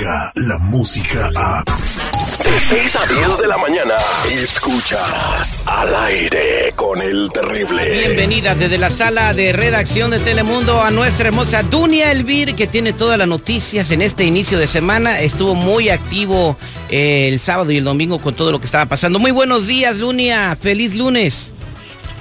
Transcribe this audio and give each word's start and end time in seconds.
La 0.00 0.56
música 0.58 1.30
a... 1.36 1.62
De 1.62 2.58
6 2.58 2.96
a 2.96 3.06
10 3.06 3.38
de 3.38 3.46
la 3.46 3.58
mañana, 3.58 3.96
escuchas 4.32 5.62
al 5.66 5.94
aire 5.94 6.72
con 6.74 7.02
el 7.02 7.28
terrible. 7.28 7.90
Bienvenida 7.90 8.54
desde 8.54 8.78
la 8.78 8.88
sala 8.88 9.34
de 9.34 9.52
redacción 9.52 10.10
de 10.10 10.18
Telemundo 10.18 10.80
a 10.80 10.90
nuestra 10.90 11.28
hermosa 11.28 11.62
Dunia 11.62 12.12
Elvir, 12.12 12.54
que 12.54 12.66
tiene 12.66 12.94
todas 12.94 13.18
las 13.18 13.28
noticias 13.28 13.90
en 13.90 14.00
este 14.00 14.24
inicio 14.24 14.58
de 14.58 14.68
semana. 14.68 15.20
Estuvo 15.20 15.54
muy 15.54 15.90
activo 15.90 16.56
eh, 16.88 17.28
el 17.28 17.38
sábado 17.38 17.70
y 17.70 17.76
el 17.76 17.84
domingo 17.84 18.18
con 18.18 18.32
todo 18.32 18.52
lo 18.52 18.58
que 18.58 18.64
estaba 18.64 18.86
pasando. 18.86 19.18
Muy 19.18 19.32
buenos 19.32 19.66
días, 19.66 19.98
Dunia. 19.98 20.56
Feliz 20.56 20.94
lunes. 20.94 21.54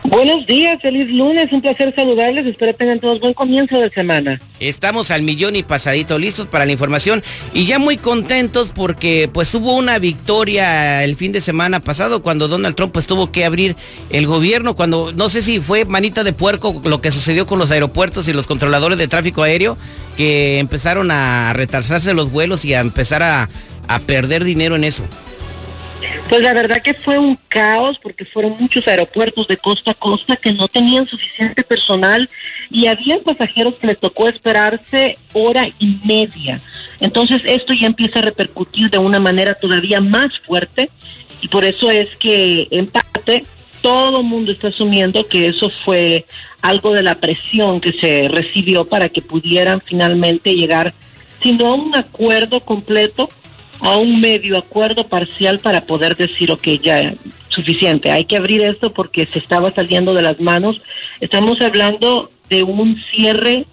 Buenos 0.04 0.48
días, 0.48 0.82
feliz 0.82 1.12
lunes, 1.12 1.52
un 1.52 1.62
placer 1.62 1.94
saludarles, 1.94 2.46
espero 2.46 2.74
tengan 2.74 3.00
todos 3.00 3.20
buen 3.20 3.34
comienzo 3.34 3.80
de 3.80 3.90
semana. 3.90 4.40
Estamos 4.60 5.12
al 5.12 5.24
millón 5.24 5.56
y 5.56 5.64
pasadito 5.64 6.18
listos 6.18 6.48
para 6.48 6.66
la 6.66 6.72
información 6.72 7.22
y 7.54 7.66
ya 7.66 7.80
muy 7.80 7.98
contentos 7.98 8.70
porque 8.74 9.30
pues 9.32 9.54
hubo 9.54 9.76
una 9.76 10.00
victoria 10.00 11.04
el 11.04 11.16
fin 11.16 11.32
de 11.32 11.42
semana 11.42 11.82
pasado 11.82 12.22
cuando 12.22 12.48
Donald 12.48 12.76
Trump 12.76 12.94
pues 12.94 13.08
tuvo 13.08 13.32
que 13.32 13.44
abrir 13.44 13.76
el 14.10 14.26
gobierno, 14.26 14.76
cuando 14.76 15.12
no 15.12 15.28
sé 15.28 15.42
si 15.42 15.60
fue 15.60 15.84
manita 15.84 16.24
de 16.24 16.34
puerco 16.34 16.82
lo 16.86 17.02
que 17.02 17.12
sucedió 17.12 17.46
con 17.46 17.60
los 17.60 17.72
aeropuertos 17.72 18.28
y 18.30 18.34
los 18.34 18.48
controladores 18.48 18.98
de 18.98 19.08
tráfico 19.10 19.44
aéreo 19.44 19.78
que 20.16 20.60
empezaron 20.60 21.12
a 21.12 21.52
retrasarse 21.54 22.14
los 22.14 22.32
vuelos 22.32 22.64
y 22.64 22.74
a 22.74 22.80
empezar 22.80 23.22
a, 23.22 23.50
a 23.88 24.00
perder 24.00 24.46
dinero 24.46 24.76
en 24.76 24.86
eso. 24.86 25.04
Pues 26.30 26.42
la 26.42 26.54
verdad 26.54 26.82
que 26.82 26.94
fue 26.94 27.18
un 27.18 27.38
caos 27.48 28.00
porque 28.00 28.24
fueron 28.24 28.56
muchos 28.60 28.88
aeropuertos 28.88 29.48
de 29.48 29.58
costa 29.58 29.92
a 29.92 29.94
costa 29.96 30.36
que 30.36 30.54
no 30.54 30.68
tenían 30.68 31.08
suficiente 31.08 31.64
personal 31.64 32.30
y 32.70 32.88
había 32.88 33.22
pasajeros 33.22 33.78
que 33.78 33.88
les 33.88 34.00
tocó 34.00 34.28
esperarse 34.28 35.18
hora 35.34 35.68
y 35.80 35.98
media. 36.06 36.58
Entonces 37.00 37.42
esto 37.46 37.74
ya 37.74 37.88
empieza 37.88 38.20
a 38.20 38.24
repercutir 38.24 38.90
de 38.90 38.98
una 38.98 39.20
manera 39.20 39.56
todavía 39.56 40.02
más 40.02 40.40
fuerte 40.40 40.90
y 41.42 41.48
por 41.48 41.66
eso 41.66 41.90
es 41.90 42.16
que 42.18 42.68
en 42.72 42.88
parte 42.88 43.44
todo 43.82 44.20
el 44.20 44.26
mundo 44.26 44.52
está 44.52 44.68
asumiendo 44.68 45.26
que 45.28 45.48
eso 45.48 45.70
fue 45.70 46.26
algo 46.62 46.94
de 46.94 47.04
la 47.04 47.16
presión 47.16 47.80
que 47.80 47.94
se 47.94 48.28
recibió 48.28 48.86
para 48.86 49.10
que 49.10 49.22
pudieran 49.22 49.82
finalmente 49.82 50.56
llegar, 50.56 50.94
si 51.42 51.54
no 51.54 51.68
a 51.68 51.76
un 51.76 51.96
acuerdo 51.96 52.60
completo, 52.60 53.30
a 53.80 53.98
un 53.98 54.20
medio 54.22 54.58
acuerdo 54.58 55.08
parcial 55.08 55.60
para 55.60 55.86
poder 55.86 56.16
decir, 56.16 56.52
ok, 56.52 56.68
ya 56.82 57.14
suficiente, 57.48 58.12
hay 58.12 58.26
que 58.26 58.38
abrir 58.38 58.62
esto 58.62 58.94
porque 58.94 59.26
se 59.26 59.40
estaba 59.40 59.72
saliendo 59.72 60.14
de 60.14 60.22
las 60.22 60.40
manos. 60.40 60.82
Estamos 61.20 61.62
hablando 61.62 62.30
de 62.50 62.64
un 62.64 63.02
cierre 63.02 63.66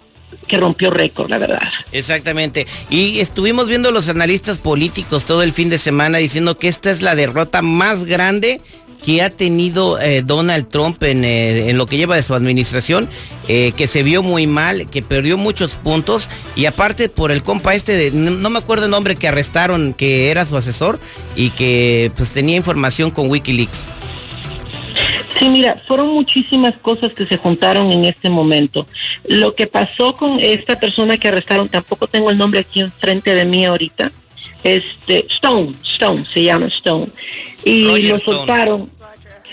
que 0.47 0.57
rompió 0.57 0.91
récord, 0.91 1.29
la 1.29 1.37
verdad. 1.37 1.61
Exactamente. 1.91 2.67
Y 2.89 3.19
estuvimos 3.19 3.67
viendo 3.67 3.91
los 3.91 4.09
analistas 4.09 4.57
políticos 4.57 5.25
todo 5.25 5.43
el 5.43 5.53
fin 5.53 5.69
de 5.69 5.77
semana 5.77 6.17
diciendo 6.17 6.57
que 6.57 6.67
esta 6.67 6.91
es 6.91 7.01
la 7.01 7.15
derrota 7.15 7.61
más 7.61 8.05
grande 8.05 8.61
que 9.03 9.21
ha 9.21 9.29
tenido 9.29 9.99
eh, 9.99 10.21
Donald 10.21 10.67
Trump 10.67 11.01
en, 11.03 11.23
eh, 11.23 11.69
en, 11.69 11.77
lo 11.77 11.85
que 11.85 11.97
lleva 11.97 12.15
de 12.15 12.23
su 12.23 12.33
administración, 12.33 13.09
eh, 13.47 13.71
que 13.75 13.87
se 13.87 14.03
vio 14.03 14.23
muy 14.23 14.47
mal, 14.47 14.89
que 14.89 15.01
perdió 15.01 15.37
muchos 15.37 15.75
puntos 15.75 16.27
y 16.55 16.65
aparte 16.65 17.09
por 17.09 17.31
el 17.31 17.43
compa 17.43 17.73
este, 17.73 17.93
de, 17.93 18.11
no, 18.11 18.49
me 18.49 18.59
acuerdo 18.59 18.85
el 18.85 18.91
nombre 18.91 19.15
que 19.15 19.27
arrestaron, 19.27 19.93
que 19.93 20.31
era 20.31 20.45
su 20.45 20.57
asesor 20.57 20.99
y 21.35 21.51
que 21.51 22.11
pues 22.17 22.31
tenía 22.31 22.55
información 22.55 23.11
con 23.11 23.29
Wikileaks. 23.29 23.91
Sí, 25.37 25.49
mira, 25.49 25.81
fueron 25.87 26.09
muchísimas 26.09 26.75
cosas 26.77 27.13
que 27.13 27.27
se 27.27 27.37
juntaron 27.37 27.91
en 27.91 28.05
este 28.05 28.29
momento. 28.29 28.87
Lo 29.25 29.53
que 29.53 29.67
pasó 29.67 30.15
con 30.15 30.39
esta 30.39 30.79
persona 30.79 31.17
que 31.17 31.27
arrestaron, 31.27 31.69
tampoco 31.69 32.07
tengo 32.07 32.31
el 32.31 32.37
nombre 32.37 32.61
aquí 32.61 32.79
enfrente 32.79 33.35
de 33.35 33.45
mí 33.45 33.63
ahorita, 33.63 34.11
este 34.63 35.25
Stone, 35.29 35.71
Stone, 35.83 36.25
se 36.25 36.43
llama 36.43 36.67
Stone. 36.67 37.07
Y 37.63 37.85
Roger 37.85 38.11
lo 38.11 38.19
soltaron. 38.19 38.89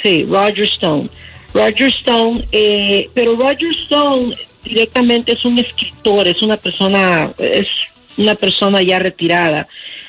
Sí, 0.03 0.25
Roger 0.29 0.65
Stone. 0.65 1.09
Roger 1.53 1.89
Stone, 1.89 2.45
eh, 2.53 3.09
pero 3.15 3.37
Roger 3.37 3.71
Stone 3.71 4.35
directamente 4.65 5.33
es 5.33 5.45
un 5.45 5.59
escritor, 5.59 6.27
es 6.27 6.43
una 6.43 6.57
persona, 6.57 7.33
es 7.39 7.69
una 8.17 8.35
persona 8.35 8.83
ya 8.83 8.99
retirada. 8.99 9.69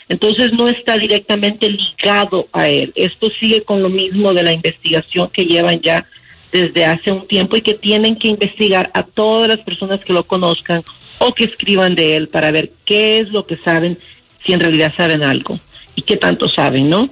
Entonces 0.10 0.54
no 0.54 0.68
está 0.68 0.98
directamente 0.98 1.70
ligado 1.70 2.48
a 2.52 2.70
él. 2.70 2.94
Esto 2.96 3.30
sigue 3.30 3.64
con 3.64 3.82
lo 3.82 3.90
mismo 3.90 4.34
de 4.34 4.44
la 4.44 4.54
investigación 4.54 5.30
que 5.30 5.46
llevan 5.46 5.82
ya 5.82 6.08
desde 6.52 6.86
hace 6.86 7.12
un 7.12 7.28
tiempo 7.28 7.58
y 7.58 7.62
que 7.62 7.74
tienen 7.74 8.16
que 8.16 8.30
investigar 8.30 8.90
a 8.94 9.04
todas 9.04 9.48
las 9.48 9.58
personas 9.60 10.04
que 10.04 10.14
lo 10.14 10.26
conozcan 10.26 10.84
o 11.20 11.34
que 11.34 11.46
escriban 11.46 11.96
de 11.96 12.16
él 12.16 12.28
para 12.28 12.52
ver 12.52 12.72
qué 12.86 13.20
es 13.20 13.30
lo 13.30 13.46
que 13.46 13.58
saben, 13.58 13.98
si 14.46 14.54
en 14.54 14.60
realidad 14.60 14.94
saben 14.96 15.24
algo 15.24 15.60
y 15.96 16.02
qué 16.04 16.18
tanto 16.18 16.48
saben, 16.48 16.90
¿no? 16.90 17.10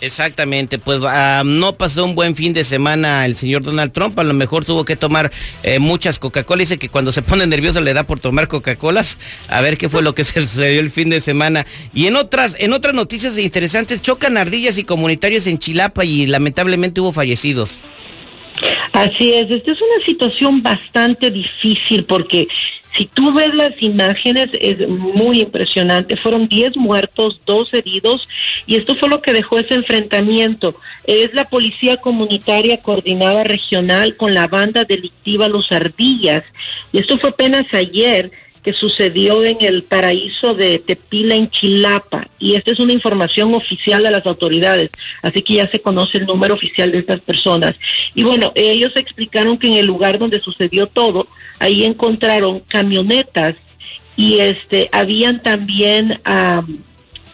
Exactamente, 0.00 0.78
pues 0.78 1.00
uh, 1.00 1.44
no 1.44 1.76
pasó 1.76 2.04
un 2.04 2.14
buen 2.14 2.36
fin 2.36 2.52
de 2.52 2.64
semana 2.64 3.24
el 3.24 3.34
señor 3.34 3.62
Donald 3.62 3.90
Trump, 3.90 4.18
a 4.18 4.24
lo 4.24 4.34
mejor 4.34 4.64
tuvo 4.64 4.84
que 4.84 4.96
tomar 4.96 5.32
eh, 5.62 5.78
muchas 5.78 6.18
Coca-Cola, 6.18 6.60
dice 6.60 6.78
que 6.78 6.90
cuando 6.90 7.10
se 7.10 7.22
pone 7.22 7.46
nervioso 7.46 7.80
le 7.80 7.94
da 7.94 8.04
por 8.04 8.20
tomar 8.20 8.46
Coca-Colas, 8.46 9.16
a 9.48 9.62
ver 9.62 9.78
qué 9.78 9.88
fue 9.88 10.02
lo 10.02 10.14
que 10.14 10.24
se 10.24 10.40
sucedió 10.40 10.80
el 10.80 10.90
fin 10.90 11.08
de 11.08 11.20
semana. 11.20 11.64
Y 11.94 12.06
en 12.06 12.16
otras, 12.16 12.54
en 12.58 12.74
otras 12.74 12.92
noticias 12.92 13.38
interesantes, 13.38 14.02
chocan 14.02 14.36
ardillas 14.36 14.76
y 14.76 14.84
comunitarios 14.84 15.46
en 15.46 15.58
Chilapa 15.58 16.04
y 16.04 16.26
lamentablemente 16.26 17.00
hubo 17.00 17.12
fallecidos. 17.12 17.80
Así 18.92 19.32
es, 19.32 19.50
esta 19.50 19.72
es 19.72 19.78
una 19.80 20.04
situación 20.04 20.62
bastante 20.62 21.30
difícil 21.30 22.04
porque 22.04 22.46
si 22.96 23.06
tú 23.06 23.32
ves 23.32 23.54
las 23.54 23.80
imágenes 23.82 24.50
es 24.60 24.88
muy 24.88 25.40
impresionante. 25.40 26.16
Fueron 26.16 26.48
10 26.48 26.76
muertos, 26.76 27.40
2 27.44 27.74
heridos 27.74 28.28
y 28.66 28.76
esto 28.76 28.94
fue 28.94 29.08
lo 29.08 29.20
que 29.20 29.32
dejó 29.32 29.58
ese 29.58 29.74
enfrentamiento. 29.74 30.76
Es 31.04 31.34
la 31.34 31.48
policía 31.48 31.96
comunitaria 31.96 32.80
coordinada 32.80 33.44
regional 33.44 34.16
con 34.16 34.32
la 34.32 34.46
banda 34.46 34.84
delictiva 34.84 35.48
Los 35.48 35.72
Ardillas 35.72 36.44
y 36.92 36.98
esto 36.98 37.18
fue 37.18 37.30
apenas 37.30 37.72
ayer 37.74 38.30
que 38.64 38.72
sucedió 38.72 39.44
en 39.44 39.58
el 39.60 39.82
paraíso 39.82 40.54
de 40.54 40.78
Tepila, 40.78 41.34
en 41.34 41.50
Chilapa. 41.50 42.26
Y 42.38 42.54
esta 42.54 42.72
es 42.72 42.80
una 42.80 42.94
información 42.94 43.54
oficial 43.54 44.02
de 44.02 44.10
las 44.10 44.26
autoridades, 44.26 44.90
así 45.22 45.42
que 45.42 45.54
ya 45.54 45.68
se 45.68 45.82
conoce 45.82 46.18
el 46.18 46.26
número 46.26 46.54
oficial 46.54 46.90
de 46.90 46.98
estas 46.98 47.20
personas. 47.20 47.76
Y 48.14 48.22
bueno, 48.22 48.52
ellos 48.54 48.92
explicaron 48.96 49.58
que 49.58 49.66
en 49.68 49.74
el 49.74 49.86
lugar 49.86 50.18
donde 50.18 50.40
sucedió 50.40 50.86
todo, 50.86 51.28
ahí 51.58 51.84
encontraron 51.84 52.60
camionetas 52.60 53.56
y 54.16 54.38
este 54.38 54.88
habían 54.92 55.42
también 55.42 56.20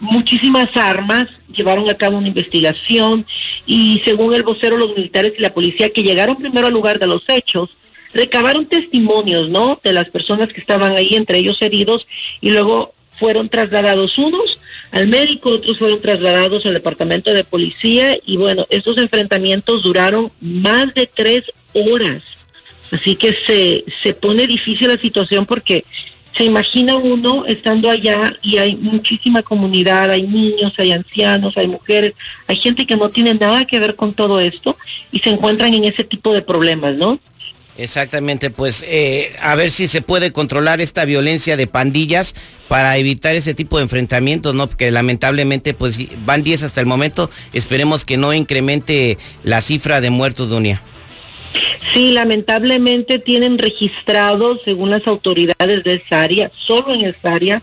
muchísimas 0.00 0.76
armas, 0.76 1.28
llevaron 1.52 1.88
a 1.88 1.94
cabo 1.94 2.18
una 2.18 2.28
investigación 2.28 3.24
y 3.66 4.00
según 4.04 4.34
el 4.34 4.42
vocero 4.42 4.76
los 4.76 4.96
militares 4.96 5.34
y 5.38 5.42
la 5.42 5.54
policía 5.54 5.92
que 5.92 6.02
llegaron 6.02 6.36
primero 6.36 6.66
al 6.66 6.72
lugar 6.72 6.98
de 6.98 7.06
los 7.06 7.22
hechos, 7.28 7.76
recabaron 8.12 8.66
testimonios, 8.66 9.48
¿no? 9.48 9.80
De 9.82 9.92
las 9.92 10.08
personas 10.08 10.52
que 10.52 10.60
estaban 10.60 10.92
ahí, 10.92 11.14
entre 11.14 11.38
ellos 11.38 11.62
heridos, 11.62 12.06
y 12.40 12.50
luego 12.50 12.94
fueron 13.18 13.48
trasladados 13.48 14.16
unos 14.18 14.60
al 14.90 15.06
médico, 15.06 15.50
otros 15.50 15.78
fueron 15.78 16.00
trasladados 16.00 16.66
al 16.66 16.74
departamento 16.74 17.32
de 17.32 17.44
policía, 17.44 18.18
y 18.24 18.36
bueno, 18.36 18.66
estos 18.70 18.96
enfrentamientos 18.98 19.82
duraron 19.82 20.32
más 20.40 20.92
de 20.94 21.06
tres 21.06 21.44
horas. 21.74 22.22
Así 22.90 23.14
que 23.14 23.32
se, 23.32 23.84
se 24.02 24.14
pone 24.14 24.46
difícil 24.46 24.88
la 24.88 24.98
situación 24.98 25.46
porque 25.46 25.84
se 26.36 26.44
imagina 26.44 26.96
uno 26.96 27.44
estando 27.46 27.90
allá 27.90 28.36
y 28.42 28.58
hay 28.58 28.76
muchísima 28.76 29.42
comunidad, 29.42 30.10
hay 30.10 30.22
niños, 30.22 30.72
hay 30.78 30.92
ancianos, 30.92 31.56
hay 31.56 31.68
mujeres, 31.68 32.14
hay 32.46 32.56
gente 32.56 32.86
que 32.86 32.96
no 32.96 33.10
tiene 33.10 33.34
nada 33.34 33.64
que 33.64 33.80
ver 33.80 33.96
con 33.96 34.14
todo 34.14 34.40
esto 34.40 34.76
y 35.10 35.18
se 35.20 35.30
encuentran 35.30 35.74
en 35.74 35.84
ese 35.84 36.04
tipo 36.04 36.32
de 36.32 36.42
problemas, 36.42 36.94
¿no? 36.94 37.18
Exactamente, 37.78 38.50
pues 38.50 38.84
eh, 38.86 39.32
a 39.40 39.54
ver 39.54 39.70
si 39.70 39.88
se 39.88 40.02
puede 40.02 40.32
controlar 40.32 40.80
esta 40.80 41.04
violencia 41.04 41.56
de 41.56 41.66
pandillas 41.66 42.34
para 42.68 42.96
evitar 42.98 43.34
ese 43.34 43.54
tipo 43.54 43.78
de 43.78 43.84
enfrentamientos, 43.84 44.54
¿no? 44.54 44.66
Porque 44.66 44.90
lamentablemente 44.90 45.72
pues 45.72 45.98
van 46.24 46.42
10 46.42 46.64
hasta 46.64 46.80
el 46.80 46.86
momento, 46.86 47.30
esperemos 47.52 48.04
que 48.04 48.16
no 48.16 48.34
incremente 48.34 49.18
la 49.44 49.60
cifra 49.62 50.00
de 50.00 50.10
muertos, 50.10 50.50
Dunia. 50.50 50.82
Sí, 51.92 52.12
lamentablemente 52.12 53.18
tienen 53.18 53.58
registrados, 53.58 54.60
según 54.64 54.90
las 54.90 55.06
autoridades 55.06 55.82
de 55.82 55.94
esa 55.94 56.22
área, 56.22 56.50
solo 56.54 56.94
en 56.94 57.06
esa 57.06 57.32
área, 57.32 57.62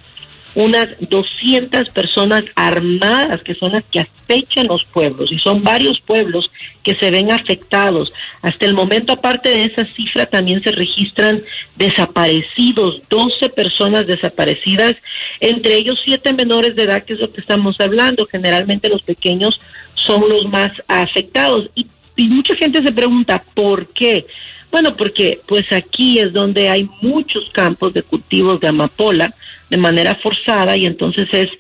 unas 0.58 0.90
200 1.00 1.90
personas 1.90 2.44
armadas 2.56 3.44
que 3.44 3.54
son 3.54 3.74
las 3.74 3.84
que 3.92 4.00
acechan 4.00 4.66
los 4.66 4.86
pueblos 4.86 5.32
y 5.32 5.38
son 5.38 5.62
varios 5.62 6.02
pueblos 6.02 6.50
que 6.82 6.96
se 6.96 7.12
ven 7.12 7.32
afectados. 7.32 8.12
Hasta 8.42 8.66
el 8.66 8.74
momento, 8.74 9.14
aparte 9.14 9.50
de 9.50 9.66
esa 9.66 9.86
cifra, 9.86 10.26
también 10.26 10.64
se 10.64 10.72
registran 10.72 11.44
desaparecidos, 11.76 13.04
12 13.08 13.50
personas 13.50 14.08
desaparecidas, 14.08 14.96
entre 15.42 15.76
ellos 15.76 16.02
siete 16.04 16.34
menores 16.34 16.76
de 16.76 16.84
edad, 16.84 17.04
que 17.04 17.14
es 17.14 17.20
lo 17.20 17.30
que 17.30 17.42
estamos 17.42 17.80
hablando. 17.80 18.26
Generalmente 18.26 18.90
los 18.90 19.04
pequeños 19.04 19.62
son 19.94 20.28
los 20.28 20.48
más 20.48 20.72
afectados. 20.88 21.70
Y, 21.76 21.86
y 22.16 22.30
mucha 22.30 22.56
gente 22.56 22.82
se 22.82 22.92
pregunta, 22.92 23.44
¿por 23.54 23.90
qué? 23.90 24.26
Bueno, 24.72 24.96
porque 24.96 25.40
pues 25.46 25.72
aquí 25.72 26.20
es 26.20 26.34
donde 26.34 26.70
hay 26.70 26.90
muchos 27.02 27.50
campos 27.52 27.94
de 27.94 28.04
cultivos 28.04 28.60
de 28.60 28.68
amapola 28.68 29.34
de 29.70 29.78
manera 29.78 30.16
forzada 30.16 30.76
y 30.78 30.86
entonces 30.86 31.34
es 31.34 31.52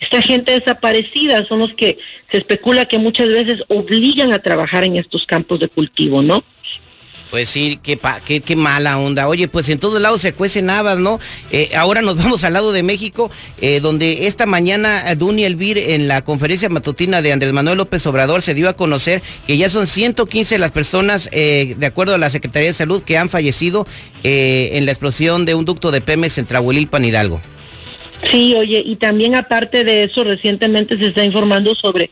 esta 0.00 0.20
gente 0.20 0.52
desaparecida 0.52 1.44
son 1.44 1.60
los 1.60 1.74
que 1.74 1.98
se 2.30 2.38
especula 2.38 2.84
que 2.84 2.98
muchas 2.98 3.28
veces 3.28 3.64
obligan 3.68 4.32
a 4.32 4.38
trabajar 4.38 4.84
en 4.84 4.96
estos 4.96 5.24
campos 5.24 5.60
de 5.60 5.68
cultivo, 5.68 6.20
¿no? 6.20 6.44
Pues 7.34 7.48
sí, 7.48 7.80
qué, 7.82 7.98
qué, 8.24 8.40
qué, 8.40 8.54
mala 8.54 8.96
onda. 8.96 9.26
Oye, 9.26 9.48
pues 9.48 9.68
en 9.68 9.80
todos 9.80 10.00
lados 10.00 10.20
se 10.20 10.34
cuecen 10.34 10.70
habas, 10.70 11.00
¿no? 11.00 11.18
Eh, 11.50 11.72
ahora 11.74 12.00
nos 12.00 12.16
vamos 12.22 12.44
al 12.44 12.52
lado 12.52 12.70
de 12.70 12.84
México, 12.84 13.28
eh, 13.60 13.80
donde 13.80 14.28
esta 14.28 14.46
mañana 14.46 15.10
eh, 15.10 15.16
Duny 15.16 15.42
Elvir 15.42 15.76
en 15.76 16.06
la 16.06 16.22
conferencia 16.22 16.68
matutina 16.68 17.22
de 17.22 17.32
Andrés 17.32 17.52
Manuel 17.52 17.78
López 17.78 18.06
Obrador 18.06 18.40
se 18.40 18.54
dio 18.54 18.68
a 18.68 18.74
conocer 18.74 19.20
que 19.48 19.56
ya 19.56 19.68
son 19.68 19.88
115 19.88 20.58
las 20.58 20.70
personas, 20.70 21.28
de 21.28 21.76
acuerdo 21.84 22.14
a 22.14 22.18
la 22.18 22.30
Secretaría 22.30 22.68
de 22.68 22.74
Salud, 22.74 23.02
que 23.02 23.18
han 23.18 23.28
fallecido 23.28 23.84
en 24.22 24.86
la 24.86 24.92
explosión 24.92 25.44
de 25.44 25.56
un 25.56 25.64
ducto 25.64 25.90
de 25.90 26.00
Pemex 26.00 26.38
en 26.38 26.46
Trahuelilpan, 26.46 27.04
Hidalgo. 27.04 27.40
Sí, 28.30 28.54
oye, 28.54 28.80
y 28.86 28.94
también 28.94 29.34
aparte 29.34 29.82
de 29.82 30.04
eso, 30.04 30.22
recientemente 30.22 30.96
se 30.98 31.08
está 31.08 31.24
informando 31.24 31.74
sobre 31.74 32.10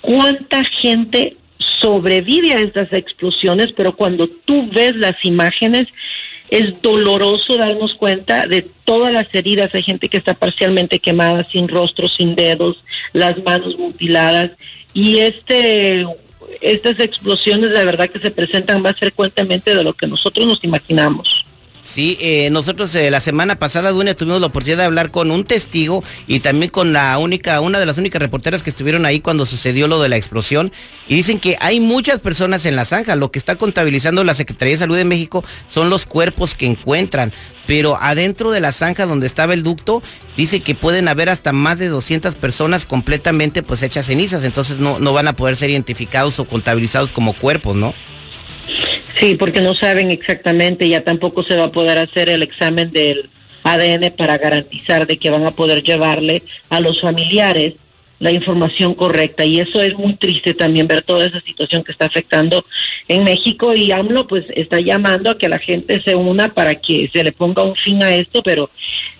cuánta 0.00 0.64
gente 0.64 1.36
sobrevive 1.82 2.54
a 2.54 2.60
estas 2.60 2.92
explosiones, 2.92 3.72
pero 3.72 3.94
cuando 3.94 4.28
tú 4.28 4.68
ves 4.72 4.96
las 4.96 5.24
imágenes 5.24 5.88
es 6.48 6.80
doloroso 6.80 7.56
darnos 7.56 7.94
cuenta 7.94 8.46
de 8.46 8.62
todas 8.84 9.12
las 9.12 9.26
heridas. 9.32 9.74
Hay 9.74 9.82
gente 9.82 10.08
que 10.08 10.18
está 10.18 10.34
parcialmente 10.34 11.00
quemada, 11.00 11.44
sin 11.44 11.66
rostro, 11.66 12.06
sin 12.08 12.34
dedos, 12.34 12.84
las 13.12 13.42
manos 13.42 13.78
mutiladas. 13.78 14.50
Y 14.94 15.18
este, 15.18 16.06
estas 16.60 17.00
explosiones, 17.00 17.70
la 17.70 17.84
verdad 17.84 18.10
que 18.10 18.18
se 18.18 18.30
presentan 18.30 18.82
más 18.82 18.98
frecuentemente 18.98 19.74
de 19.74 19.82
lo 19.82 19.94
que 19.94 20.06
nosotros 20.06 20.46
nos 20.46 20.62
imaginamos. 20.62 21.41
Sí, 21.92 22.16
eh, 22.22 22.48
nosotros 22.50 22.94
eh, 22.94 23.10
la 23.10 23.20
semana 23.20 23.56
pasada, 23.56 23.90
Dunia, 23.90 24.16
tuvimos 24.16 24.40
la 24.40 24.46
oportunidad 24.46 24.78
de 24.78 24.84
hablar 24.84 25.10
con 25.10 25.30
un 25.30 25.44
testigo 25.44 26.02
y 26.26 26.40
también 26.40 26.70
con 26.70 26.94
la 26.94 27.18
única, 27.18 27.60
una 27.60 27.78
de 27.78 27.84
las 27.84 27.98
únicas 27.98 28.22
reporteras 28.22 28.62
que 28.62 28.70
estuvieron 28.70 29.04
ahí 29.04 29.20
cuando 29.20 29.44
sucedió 29.44 29.88
lo 29.88 30.00
de 30.00 30.08
la 30.08 30.16
explosión. 30.16 30.72
Y 31.06 31.16
dicen 31.16 31.38
que 31.38 31.58
hay 31.60 31.80
muchas 31.80 32.18
personas 32.18 32.64
en 32.64 32.76
la 32.76 32.86
zanja. 32.86 33.14
Lo 33.14 33.30
que 33.30 33.38
está 33.38 33.56
contabilizando 33.56 34.24
la 34.24 34.32
Secretaría 34.32 34.72
de 34.72 34.78
Salud 34.78 34.96
de 34.96 35.04
México 35.04 35.44
son 35.66 35.90
los 35.90 36.06
cuerpos 36.06 36.54
que 36.54 36.64
encuentran. 36.64 37.30
Pero 37.66 37.98
adentro 38.00 38.52
de 38.52 38.60
la 38.60 38.72
zanja 38.72 39.04
donde 39.04 39.26
estaba 39.26 39.52
el 39.52 39.62
ducto, 39.62 40.02
dice 40.34 40.60
que 40.60 40.74
pueden 40.74 41.08
haber 41.08 41.28
hasta 41.28 41.52
más 41.52 41.78
de 41.78 41.88
200 41.88 42.36
personas 42.36 42.86
completamente 42.86 43.62
pues 43.62 43.82
hechas 43.82 44.06
cenizas. 44.06 44.44
Entonces 44.44 44.78
no, 44.78 44.98
no 44.98 45.12
van 45.12 45.28
a 45.28 45.34
poder 45.34 45.56
ser 45.56 45.68
identificados 45.68 46.40
o 46.40 46.46
contabilizados 46.46 47.12
como 47.12 47.34
cuerpos, 47.34 47.76
¿no? 47.76 47.92
Sí, 49.22 49.36
porque 49.36 49.60
no 49.60 49.72
saben 49.72 50.10
exactamente, 50.10 50.88
ya 50.88 51.04
tampoco 51.04 51.44
se 51.44 51.54
va 51.54 51.66
a 51.66 51.70
poder 51.70 51.96
hacer 51.96 52.28
el 52.28 52.42
examen 52.42 52.90
del 52.90 53.30
ADN 53.62 54.12
para 54.16 54.36
garantizar 54.36 55.06
de 55.06 55.16
que 55.16 55.30
van 55.30 55.46
a 55.46 55.52
poder 55.52 55.84
llevarle 55.84 56.42
a 56.70 56.80
los 56.80 57.00
familiares 57.00 57.74
la 58.18 58.32
información 58.32 58.94
correcta. 58.94 59.44
Y 59.44 59.60
eso 59.60 59.80
es 59.80 59.96
muy 59.96 60.14
triste 60.14 60.54
también 60.54 60.88
ver 60.88 61.02
toda 61.02 61.26
esa 61.26 61.40
situación 61.40 61.84
que 61.84 61.92
está 61.92 62.06
afectando 62.06 62.64
en 63.06 63.22
México. 63.22 63.72
Y 63.76 63.92
AMLO 63.92 64.26
pues 64.26 64.44
está 64.56 64.80
llamando 64.80 65.30
a 65.30 65.38
que 65.38 65.48
la 65.48 65.60
gente 65.60 66.00
se 66.00 66.16
una 66.16 66.52
para 66.52 66.74
que 66.74 67.08
se 67.12 67.22
le 67.22 67.30
ponga 67.30 67.62
un 67.62 67.76
fin 67.76 68.02
a 68.02 68.12
esto, 68.12 68.42
pero 68.42 68.70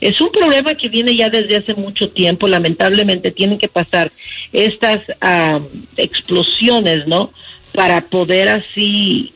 es 0.01 0.21
un 0.21 0.33
problema 0.33 0.75
que 0.75 0.89
viene 0.89 1.15
ya 1.15 1.31
desde 1.31 1.59
hace 1.59 1.77
mucho 1.77 2.11
tiempo, 2.11 2.49
lamentablemente 2.49 3.31
tienen 3.31 3.57
que 3.57 3.69
pasar 3.69 4.11
estas 4.53 5.03
ah, 5.21 5.61
explosiones, 5.97 7.07
¿no? 7.07 7.33
Para 7.73 8.01
poder 8.01 8.49
así 8.49 9.33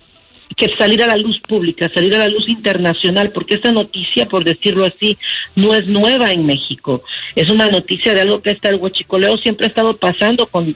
que 0.56 0.74
salir 0.74 1.02
a 1.02 1.06
la 1.06 1.18
luz 1.18 1.38
pública, 1.38 1.90
salir 1.92 2.14
a 2.14 2.18
la 2.18 2.28
luz 2.28 2.48
internacional, 2.48 3.30
porque 3.30 3.54
esta 3.54 3.72
noticia, 3.72 4.26
por 4.26 4.42
decirlo 4.42 4.86
así, 4.86 5.18
no 5.54 5.74
es 5.74 5.86
nueva 5.86 6.32
en 6.32 6.46
México. 6.46 7.02
Es 7.34 7.50
una 7.50 7.68
noticia 7.68 8.14
de 8.14 8.22
algo 8.22 8.40
que 8.40 8.52
está 8.52 8.70
el 8.70 8.76
huachicoleo 8.76 9.36
siempre 9.36 9.66
ha 9.66 9.68
estado 9.68 9.96
pasando 9.98 10.46
con, 10.46 10.74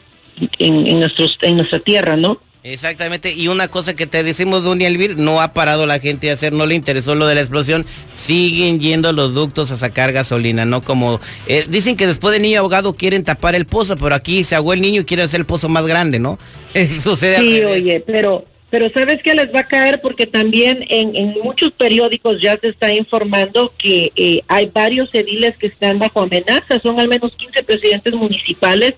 en, 0.58 1.00
nuestros, 1.00 1.38
en 1.40 1.56
nuestra 1.56 1.80
tierra, 1.80 2.16
¿no? 2.16 2.38
Exactamente, 2.62 3.32
y 3.32 3.48
una 3.48 3.68
cosa 3.68 3.96
que 3.96 4.06
te 4.06 4.22
decimos, 4.22 4.64
Dunia 4.64 4.86
Elvir, 4.86 5.16
no 5.16 5.40
ha 5.40 5.54
parado 5.54 5.86
la 5.86 5.98
gente 5.98 6.28
a 6.30 6.34
hacer, 6.34 6.52
no 6.52 6.66
le 6.66 6.74
interesó 6.74 7.14
lo 7.14 7.26
de 7.26 7.34
la 7.34 7.40
explosión, 7.40 7.86
siguen 8.12 8.80
yendo 8.80 9.14
los 9.14 9.32
ductos 9.32 9.70
a 9.70 9.78
sacar 9.78 10.12
gasolina, 10.12 10.66
¿no? 10.66 10.82
Como 10.82 11.22
eh, 11.46 11.64
dicen 11.66 11.96
que 11.96 12.06
después 12.06 12.34
de 12.34 12.40
niño 12.40 12.60
ahogado 12.60 12.92
quieren 12.92 13.24
tapar 13.24 13.54
el 13.54 13.64
pozo, 13.64 13.96
pero 13.96 14.14
aquí 14.14 14.44
se 14.44 14.56
ahogó 14.56 14.74
el 14.74 14.82
niño 14.82 15.00
y 15.00 15.04
quiere 15.06 15.22
hacer 15.22 15.40
el 15.40 15.46
pozo 15.46 15.70
más 15.70 15.86
grande, 15.86 16.18
¿no? 16.18 16.38
Sucede 17.02 17.40
sí, 17.40 17.64
oye, 17.64 18.04
pero 18.06 18.44
pero 18.70 18.88
¿sabes 18.90 19.22
qué 19.22 19.34
les 19.34 19.52
va 19.52 19.60
a 19.60 19.66
caer? 19.66 20.00
Porque 20.00 20.26
también 20.26 20.84
en, 20.88 21.34
muchos 21.42 21.72
periódicos 21.72 22.40
ya 22.40 22.56
se 22.56 22.68
está 22.68 22.94
informando 22.94 23.72
que 23.76 24.12
eh, 24.14 24.42
hay 24.46 24.66
varios 24.66 25.12
ediles 25.12 25.58
que 25.58 25.66
están 25.66 25.98
bajo 25.98 26.22
amenaza. 26.22 26.80
Son 26.80 27.00
al 27.00 27.08
menos 27.08 27.34
15 27.36 27.64
presidentes 27.64 28.14
municipales 28.14 28.94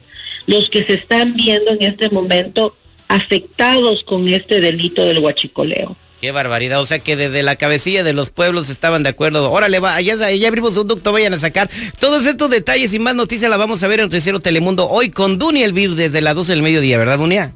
los 0.47 0.69
que 0.69 0.85
se 0.85 0.95
están 0.95 1.35
viendo 1.35 1.71
en 1.71 1.83
este 1.83 2.11
momento 2.11 2.77
afectados 3.09 4.05
con 4.05 4.29
este 4.29 4.61
delito 4.61 5.05
del 5.05 5.19
huachicoleo. 5.19 5.97
Qué 6.21 6.31
barbaridad, 6.31 6.81
o 6.81 6.87
sea 6.87 7.01
que 7.01 7.17
desde 7.17 7.43
la 7.43 7.57
cabecilla 7.57 8.05
de 8.05 8.13
los 8.13 8.31
pueblos 8.31 8.71
estaban 8.71 9.03
de 9.03 9.09
acuerdo. 9.09 9.51
Órale, 9.51 9.81
va, 9.81 9.97
allá, 9.97 10.15
abrimos 10.47 10.77
un 10.77 10.87
ducto, 10.87 11.13
vayan 11.13 11.35
a 11.35 11.39
sacar. 11.39 11.69
Todos 11.99 12.27
estos 12.27 12.49
detalles 12.49 12.93
y 12.93 13.01
más 13.01 13.17
noticias 13.17 13.51
las 13.51 13.59
vamos 13.59 13.83
a 13.83 13.89
ver 13.89 14.01
en 14.01 14.09
Tercero 14.09 14.39
Telemundo 14.39 14.89
hoy 14.89 15.11
con 15.11 15.39
Dunia 15.39 15.65
Elvir 15.65 15.95
desde 15.95 16.21
las 16.21 16.37
12 16.37 16.53
del 16.53 16.63
mediodía, 16.63 16.97
¿verdad, 16.97 17.19
Dunia? 17.19 17.53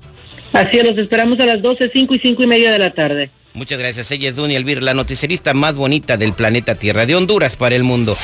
Así 0.57 0.79
es, 0.79 0.85
los 0.85 0.99
esperamos 0.99 1.39
a 1.41 1.47
las 1.47 1.61
12, 1.61 1.91
5 1.93 2.15
y 2.15 2.19
5 2.19 2.43
y 2.43 2.47
media 2.47 2.73
de 2.73 2.79
la 2.79 2.91
tarde. 2.91 3.31
Muchas 3.53 3.79
gracias. 3.79 4.11
Ella 4.11 4.29
es 4.29 4.37
Dunia 4.37 4.57
Elvir, 4.57 4.83
la 4.83 4.95
noticierista 4.95 5.55
más 5.55 5.77
bonita 5.77 6.17
del 6.17 6.33
planeta 6.33 6.75
Tierra, 6.75 7.07
de 7.07 7.15
Honduras 7.15 7.57
para 7.57 7.75
el 7.75 7.85
mundo. 7.85 8.17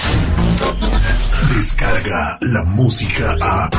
Descarga 1.54 2.38
la 2.40 2.62
música 2.64 3.36
a. 3.40 3.70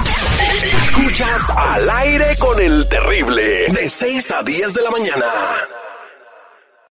Escuchas 0.64 1.50
al 1.56 1.90
aire 1.90 2.36
con 2.38 2.62
el 2.62 2.88
terrible, 2.88 3.68
de 3.70 3.90
6 3.90 4.32
a 4.32 4.44
10 4.44 4.74
de 4.74 4.82
la 4.82 4.92
mañana. 4.92 5.26